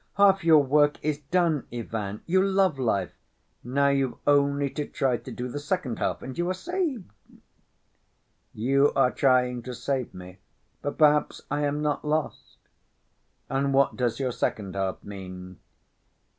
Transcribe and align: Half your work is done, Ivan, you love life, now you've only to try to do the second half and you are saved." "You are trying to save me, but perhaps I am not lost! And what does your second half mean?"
Half 0.15 0.43
your 0.43 0.63
work 0.63 0.97
is 1.05 1.19
done, 1.19 1.67
Ivan, 1.71 2.23
you 2.25 2.43
love 2.43 2.79
life, 2.79 3.13
now 3.63 3.89
you've 3.89 4.17
only 4.25 4.67
to 4.71 4.87
try 4.87 5.17
to 5.17 5.29
do 5.31 5.47
the 5.47 5.59
second 5.59 5.99
half 5.99 6.23
and 6.23 6.35
you 6.35 6.49
are 6.49 6.55
saved." 6.55 7.11
"You 8.51 8.93
are 8.95 9.11
trying 9.11 9.61
to 9.61 9.75
save 9.75 10.11
me, 10.11 10.39
but 10.81 10.97
perhaps 10.97 11.43
I 11.51 11.65
am 11.65 11.83
not 11.83 12.03
lost! 12.03 12.57
And 13.47 13.75
what 13.75 13.95
does 13.95 14.19
your 14.19 14.31
second 14.31 14.73
half 14.73 15.03
mean?" 15.03 15.59